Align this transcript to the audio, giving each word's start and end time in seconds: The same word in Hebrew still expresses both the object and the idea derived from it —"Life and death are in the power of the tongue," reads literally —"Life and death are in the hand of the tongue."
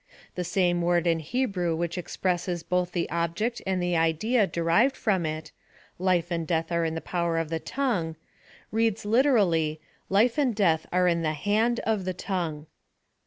The 0.33 0.43
same 0.43 0.81
word 0.81 1.05
in 1.05 1.19
Hebrew 1.19 1.75
still 1.75 1.99
expresses 2.01 2.63
both 2.63 2.91
the 2.91 3.07
object 3.11 3.61
and 3.67 3.79
the 3.79 3.95
idea 3.95 4.47
derived 4.47 4.95
from 4.97 5.27
it 5.27 5.51
—"Life 5.99 6.31
and 6.31 6.47
death 6.47 6.71
are 6.71 6.83
in 6.83 6.95
the 6.95 7.01
power 7.01 7.37
of 7.37 7.49
the 7.49 7.59
tongue," 7.59 8.15
reads 8.71 9.05
literally 9.05 9.79
—"Life 10.09 10.39
and 10.39 10.55
death 10.55 10.87
are 10.91 11.07
in 11.07 11.21
the 11.21 11.33
hand 11.33 11.81
of 11.81 12.05
the 12.05 12.15
tongue." 12.15 12.65